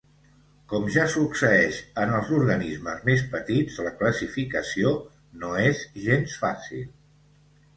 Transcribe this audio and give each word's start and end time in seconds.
Com 0.71 0.85
ja 0.93 1.03
succeeix 1.15 1.81
en 2.05 2.13
els 2.19 2.31
organismes 2.39 3.05
més 3.09 3.23
petits 3.35 3.77
la 3.89 3.93
classificació 4.01 4.95
no 5.45 5.53
és 5.69 5.85
gens 6.09 6.41
fàcil. 6.47 6.83